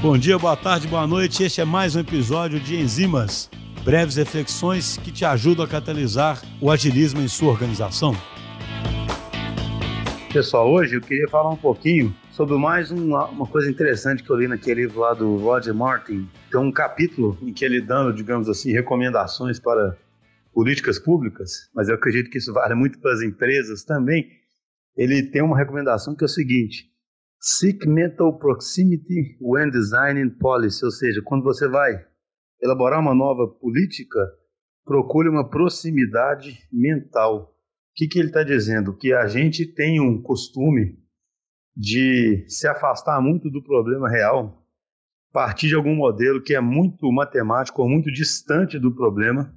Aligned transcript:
Bom 0.00 0.16
dia, 0.16 0.38
boa 0.38 0.56
tarde, 0.56 0.86
boa 0.86 1.06
noite. 1.06 1.42
Este 1.42 1.60
é 1.60 1.64
mais 1.64 1.96
um 1.96 2.00
episódio 2.00 2.60
de 2.60 2.76
Enzimas, 2.76 3.50
breves 3.84 4.16
reflexões 4.16 4.96
que 4.96 5.10
te 5.10 5.24
ajudam 5.24 5.64
a 5.64 5.68
catalisar 5.68 6.40
o 6.60 6.70
agilismo 6.70 7.20
em 7.20 7.28
sua 7.28 7.50
organização. 7.50 8.14
Pessoal, 10.32 10.70
hoje 10.70 10.94
eu 10.94 11.00
queria 11.00 11.26
falar 11.28 11.50
um 11.50 11.56
pouquinho 11.56 12.14
sobre 12.30 12.56
mais 12.56 12.92
uma, 12.92 13.26
uma, 13.26 13.46
coisa 13.46 13.68
interessante 13.68 14.22
que 14.22 14.30
eu 14.30 14.36
li 14.36 14.46
naquele 14.46 14.82
livro 14.82 15.00
lá 15.00 15.12
do 15.12 15.38
Roger 15.38 15.74
Martin. 15.74 16.28
Tem 16.48 16.60
um 16.60 16.70
capítulo 16.70 17.36
em 17.42 17.52
que 17.52 17.64
ele 17.64 17.80
dando, 17.80 18.12
digamos 18.12 18.48
assim, 18.48 18.70
recomendações 18.70 19.58
para 19.58 19.96
políticas 20.52 21.00
públicas, 21.00 21.68
mas 21.74 21.88
eu 21.88 21.96
acredito 21.96 22.30
que 22.30 22.38
isso 22.38 22.52
vale 22.52 22.74
muito 22.74 23.00
para 23.00 23.12
as 23.12 23.22
empresas 23.22 23.82
também. 23.82 24.30
Ele 24.96 25.22
tem 25.24 25.42
uma 25.42 25.56
recomendação 25.56 26.14
que 26.14 26.22
é 26.22 26.26
o 26.26 26.28
seguinte: 26.28 26.88
Seek 27.40 27.86
mental 27.86 28.38
proximity 28.38 29.36
when 29.40 29.70
designing 29.70 30.30
policy, 30.30 30.84
ou 30.84 30.90
seja, 30.90 31.22
quando 31.24 31.44
você 31.44 31.68
vai 31.68 32.04
elaborar 32.60 33.00
uma 33.00 33.14
nova 33.14 33.46
política, 33.46 34.18
procure 34.84 35.28
uma 35.28 35.48
proximidade 35.48 36.58
mental. 36.72 37.44
O 37.44 37.94
que, 37.94 38.08
que 38.08 38.18
ele 38.18 38.28
está 38.28 38.42
dizendo? 38.42 38.96
Que 38.96 39.12
a 39.12 39.28
gente 39.28 39.66
tem 39.66 40.00
um 40.00 40.20
costume 40.20 40.98
de 41.76 42.44
se 42.48 42.66
afastar 42.66 43.20
muito 43.20 43.48
do 43.48 43.62
problema 43.62 44.08
real, 44.08 44.66
partir 45.32 45.68
de 45.68 45.76
algum 45.76 45.94
modelo 45.94 46.42
que 46.42 46.54
é 46.54 46.60
muito 46.60 47.10
matemático 47.12 47.82
ou 47.82 47.88
muito 47.88 48.10
distante 48.10 48.78
do 48.78 48.92
problema 48.92 49.54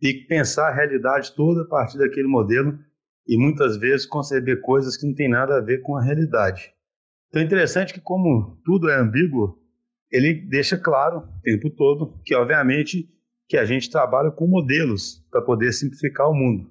e 0.00 0.14
pensar 0.28 0.68
a 0.68 0.74
realidade 0.74 1.34
toda 1.34 1.62
a 1.62 1.66
partir 1.66 1.98
daquele 1.98 2.28
modelo 2.28 2.78
e 3.26 3.36
muitas 3.36 3.76
vezes 3.76 4.06
conceber 4.06 4.60
coisas 4.60 4.96
que 4.96 5.06
não 5.06 5.14
tem 5.14 5.28
nada 5.28 5.56
a 5.56 5.60
ver 5.60 5.82
com 5.82 5.96
a 5.96 6.02
realidade. 6.02 6.72
Então 7.28 7.42
é 7.42 7.44
interessante 7.44 7.92
que, 7.92 8.00
como 8.00 8.60
tudo 8.64 8.88
é 8.88 8.96
ambíguo, 8.96 9.58
ele 10.10 10.34
deixa 10.34 10.78
claro 10.78 11.18
o 11.18 11.40
tempo 11.42 11.70
todo 11.70 12.20
que, 12.24 12.34
obviamente, 12.34 13.08
que 13.46 13.56
a 13.56 13.64
gente 13.64 13.90
trabalha 13.90 14.30
com 14.30 14.46
modelos 14.46 15.24
para 15.30 15.42
poder 15.42 15.72
simplificar 15.72 16.28
o 16.28 16.34
mundo. 16.34 16.70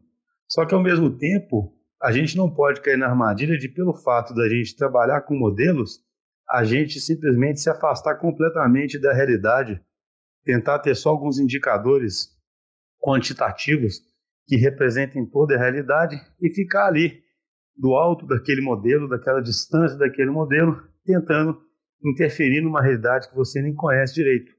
Só 0.50 0.66
que, 0.66 0.74
ao 0.74 0.82
mesmo 0.82 1.16
tempo, 1.18 1.74
a 2.02 2.12
gente 2.12 2.38
não 2.38 2.50
pode 2.50 2.82
cair 2.82 2.98
na 2.98 3.08
armadilha 3.08 3.58
de, 3.58 3.70
pelo 3.70 3.94
fato 3.94 4.34
da 4.34 4.48
gente 4.50 4.76
trabalhar 4.76 5.22
com 5.22 5.36
modelos, 5.36 6.00
a 6.50 6.64
gente 6.64 7.00
simplesmente 7.00 7.60
se 7.60 7.70
afastar 7.70 8.16
completamente 8.16 9.00
da 9.00 9.14
realidade, 9.14 9.82
tentar 10.44 10.80
ter 10.80 10.96
só 10.96 11.10
alguns 11.10 11.40
indicadores 11.40 12.30
quantitativos 13.00 14.02
que 14.48 14.56
representem 14.56 15.26
toda 15.26 15.56
a 15.56 15.60
realidade 15.60 16.16
e 16.42 16.50
ficar 16.50 16.88
ali 16.88 17.22
do 17.78 17.94
alto 17.94 18.26
daquele 18.26 18.62
modelo, 18.62 19.08
daquela 19.08 19.42
distância 19.42 19.98
daquele 19.98 20.32
modelo, 20.32 20.82
tentando 21.06 21.62
interferir 22.04 22.62
numa 22.62 22.82
realidade 22.82 23.30
que 23.30 23.36
você 23.36 23.62
nem 23.62 23.74
conhece 23.74 24.16
direito. 24.16 24.52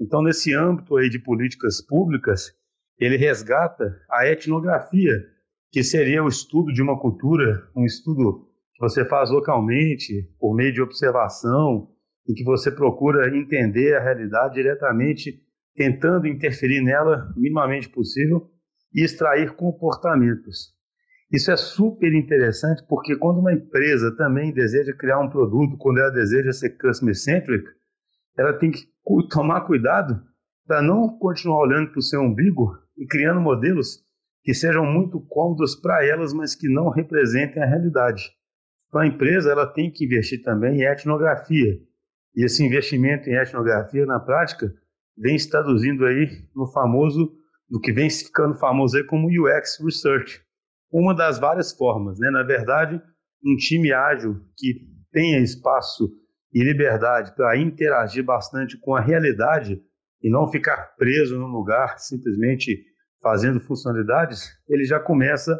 Então, 0.00 0.22
nesse 0.22 0.54
âmbito 0.54 0.96
aí 0.96 1.08
de 1.08 1.18
políticas 1.18 1.80
públicas, 1.80 2.52
ele 2.98 3.16
resgata 3.16 3.98
a 4.10 4.26
etnografia, 4.26 5.14
que 5.70 5.82
seria 5.82 6.22
o 6.22 6.28
estudo 6.28 6.72
de 6.72 6.82
uma 6.82 6.98
cultura, 6.98 7.68
um 7.74 7.84
estudo 7.84 8.46
que 8.74 8.80
você 8.80 9.04
faz 9.04 9.30
localmente, 9.30 10.28
por 10.38 10.54
meio 10.54 10.72
de 10.72 10.82
observação, 10.82 11.88
em 12.28 12.34
que 12.34 12.44
você 12.44 12.70
procura 12.70 13.34
entender 13.34 13.94
a 13.96 14.02
realidade 14.02 14.54
diretamente, 14.54 15.40
tentando 15.74 16.26
interferir 16.26 16.82
nela 16.82 17.32
minimamente 17.36 17.88
possível 17.88 18.50
e 18.94 19.02
extrair 19.02 19.54
comportamentos. 19.54 20.75
Isso 21.30 21.50
é 21.50 21.56
super 21.56 22.12
interessante 22.14 22.84
porque 22.88 23.16
quando 23.16 23.40
uma 23.40 23.52
empresa 23.52 24.14
também 24.16 24.52
deseja 24.52 24.96
criar 24.96 25.18
um 25.18 25.28
produto, 25.28 25.76
quando 25.76 25.98
ela 25.98 26.10
deseja 26.10 26.52
ser 26.52 26.78
customer 26.78 27.16
centric, 27.16 27.64
ela 28.38 28.52
tem 28.52 28.70
que 28.70 28.86
tomar 29.30 29.62
cuidado 29.62 30.22
para 30.66 30.80
não 30.80 31.08
continuar 31.18 31.62
olhando 31.62 31.90
para 31.90 31.98
o 31.98 32.02
seu 32.02 32.20
umbigo 32.20 32.76
e 32.96 33.06
criando 33.06 33.40
modelos 33.40 34.04
que 34.42 34.54
sejam 34.54 34.86
muito 34.86 35.20
cômodos 35.20 35.74
para 35.74 36.06
elas, 36.06 36.32
mas 36.32 36.54
que 36.54 36.68
não 36.68 36.90
representem 36.90 37.60
a 37.60 37.66
realidade. 37.66 38.30
Então 38.88 39.00
a 39.00 39.06
empresa 39.06 39.50
ela 39.50 39.66
tem 39.66 39.90
que 39.90 40.04
investir 40.04 40.42
também 40.42 40.80
em 40.80 40.84
etnografia. 40.84 41.76
E 42.36 42.44
esse 42.44 42.64
investimento 42.64 43.28
em 43.28 43.34
etnografia, 43.34 44.06
na 44.06 44.20
prática, 44.20 44.72
vem 45.18 45.36
se 45.36 45.50
traduzindo 45.50 46.04
aí 46.04 46.28
no 46.54 46.66
famoso, 46.68 47.32
no 47.68 47.80
que 47.80 47.92
vem 47.92 48.08
ficando 48.08 48.54
famoso 48.54 48.96
aí 48.96 49.04
como 49.04 49.26
UX 49.26 49.80
Research, 49.82 50.45
uma 50.98 51.14
das 51.14 51.38
várias 51.38 51.72
formas. 51.72 52.18
Né? 52.18 52.30
Na 52.30 52.42
verdade, 52.42 53.00
um 53.44 53.54
time 53.56 53.92
ágil 53.92 54.40
que 54.56 54.80
tenha 55.12 55.38
espaço 55.40 56.10
e 56.52 56.62
liberdade 56.62 57.34
para 57.34 57.56
interagir 57.58 58.24
bastante 58.24 58.78
com 58.80 58.94
a 58.94 59.00
realidade 59.00 59.80
e 60.22 60.30
não 60.30 60.48
ficar 60.48 60.94
preso 60.96 61.38
num 61.38 61.48
lugar 61.48 61.98
simplesmente 61.98 62.82
fazendo 63.22 63.60
funcionalidades, 63.60 64.48
ele 64.68 64.84
já 64.84 64.98
começa 64.98 65.54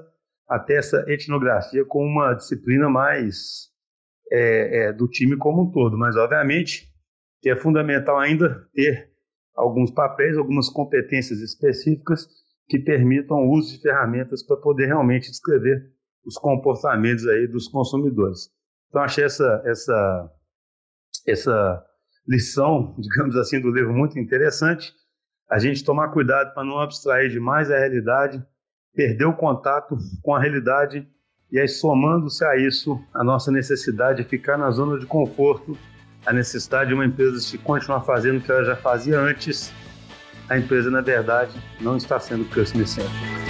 a 0.48 0.58
ter 0.58 0.78
essa 0.78 1.04
etnografia 1.08 1.84
com 1.84 2.02
uma 2.02 2.32
disciplina 2.32 2.88
mais 2.88 3.68
é, 4.32 4.86
é, 4.88 4.92
do 4.92 5.06
time 5.06 5.36
como 5.36 5.64
um 5.64 5.70
todo. 5.70 5.98
Mas, 5.98 6.16
obviamente, 6.16 6.88
que 7.42 7.50
é 7.50 7.56
fundamental 7.56 8.18
ainda 8.18 8.66
ter 8.72 9.10
alguns 9.54 9.90
papéis, 9.90 10.38
algumas 10.38 10.70
competências 10.70 11.40
específicas 11.40 12.26
que 12.68 12.78
permitam 12.78 13.36
o 13.38 13.52
uso 13.52 13.76
de 13.76 13.82
ferramentas 13.82 14.42
para 14.42 14.56
poder 14.56 14.86
realmente 14.86 15.30
descrever 15.30 15.90
os 16.24 16.36
comportamentos 16.36 17.26
aí 17.26 17.46
dos 17.46 17.68
consumidores. 17.68 18.50
Então 18.88 19.02
achei 19.02 19.24
essa 19.24 19.62
essa 19.64 20.30
essa 21.26 21.84
lição, 22.26 22.94
digamos 22.98 23.36
assim, 23.36 23.60
do 23.60 23.70
livro 23.70 23.92
muito 23.92 24.18
interessante. 24.18 24.92
A 25.48 25.58
gente 25.58 25.84
tomar 25.84 26.08
cuidado 26.08 26.52
para 26.54 26.64
não 26.64 26.80
abstrair 26.80 27.30
demais 27.30 27.70
a 27.70 27.78
realidade, 27.78 28.44
perder 28.94 29.26
o 29.26 29.36
contato 29.36 29.96
com 30.22 30.34
a 30.34 30.40
realidade 30.40 31.06
e 31.52 31.60
aí 31.60 31.68
somando-se 31.68 32.44
a 32.44 32.56
isso 32.56 33.00
a 33.14 33.22
nossa 33.22 33.52
necessidade 33.52 34.24
de 34.24 34.28
ficar 34.28 34.58
na 34.58 34.68
zona 34.72 34.98
de 34.98 35.06
conforto, 35.06 35.78
a 36.24 36.32
necessidade 36.32 36.88
de 36.88 36.94
uma 36.94 37.06
empresa 37.06 37.38
de 37.38 37.58
continuar 37.58 38.00
fazendo 38.00 38.38
o 38.38 38.42
que 38.42 38.50
ela 38.50 38.64
já 38.64 38.74
fazia 38.74 39.20
antes 39.20 39.72
a 40.48 40.58
empresa, 40.58 40.90
na 40.90 41.00
verdade, 41.00 41.52
não 41.80 41.96
está 41.96 42.18
sendo 42.20 42.44
customer 42.46 42.86
centric. 42.86 43.45